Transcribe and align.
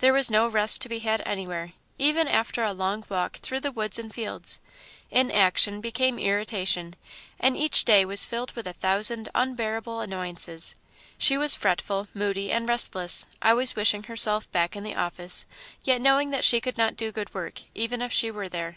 There 0.00 0.12
was 0.12 0.30
no 0.30 0.48
rest 0.48 0.82
to 0.82 0.88
be 0.90 0.98
had 0.98 1.22
anywhere, 1.24 1.72
even 1.98 2.28
after 2.28 2.62
a 2.62 2.74
long 2.74 3.06
walk 3.08 3.38
through 3.38 3.60
the 3.60 3.72
woods 3.72 3.98
and 3.98 4.12
fields. 4.12 4.60
Inaction 5.10 5.80
became 5.80 6.18
irritation, 6.18 6.94
and 7.40 7.56
each 7.56 7.86
day 7.86 8.04
was 8.04 8.26
filled 8.26 8.52
with 8.52 8.66
a 8.66 8.74
thousand 8.74 9.30
unbearable 9.34 10.00
annoyances. 10.02 10.74
She 11.16 11.38
was 11.38 11.56
fretful, 11.56 12.08
moody, 12.12 12.52
and 12.52 12.68
restless, 12.68 13.24
always 13.40 13.74
wishing 13.74 14.02
herself 14.02 14.52
back 14.52 14.76
in 14.76 14.82
the 14.82 14.94
office, 14.94 15.46
yet 15.84 16.02
knowing 16.02 16.28
that 16.32 16.44
she 16.44 16.60
could 16.60 16.76
not 16.76 16.94
do 16.94 17.10
good 17.10 17.32
work, 17.32 17.62
even 17.74 18.02
if 18.02 18.12
she 18.12 18.30
were 18.30 18.50
there. 18.50 18.76